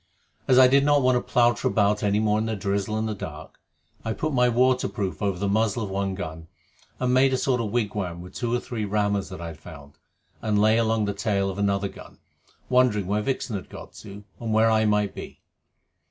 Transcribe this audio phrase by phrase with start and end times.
[0.47, 3.13] As I did not want to plowter about any more in the drizzle and the
[3.13, 3.59] dark,
[4.03, 6.47] I put my waterproof over the muzzle of one gun,
[6.99, 9.99] and made a sort of wigwam with two or three rammers that I found,
[10.41, 12.17] and lay along the tail of another gun,
[12.67, 15.39] wondering where Vixen had got to, and where I might be.